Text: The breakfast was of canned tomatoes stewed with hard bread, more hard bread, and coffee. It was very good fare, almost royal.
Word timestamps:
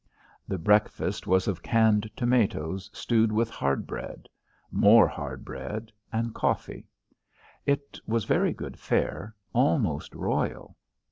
The 0.47 0.57
breakfast 0.57 1.27
was 1.27 1.47
of 1.47 1.61
canned 1.61 2.09
tomatoes 2.17 2.89
stewed 2.91 3.31
with 3.31 3.51
hard 3.51 3.85
bread, 3.85 4.27
more 4.71 5.07
hard 5.07 5.45
bread, 5.45 5.91
and 6.11 6.33
coffee. 6.33 6.87
It 7.67 7.99
was 8.07 8.25
very 8.25 8.51
good 8.51 8.79
fare, 8.79 9.35
almost 9.53 10.15
royal. 10.15 10.75